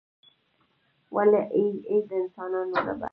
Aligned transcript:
ولې 1.15 1.41
ای 1.55 1.65
ای 1.89 1.99
د 2.09 2.09
انسانانو 2.21 2.75
ربه. 2.87 3.09